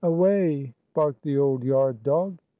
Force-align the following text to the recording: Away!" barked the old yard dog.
Away!" 0.03 0.73
barked 0.95 1.21
the 1.21 1.37
old 1.37 1.63
yard 1.63 2.01
dog. 2.01 2.41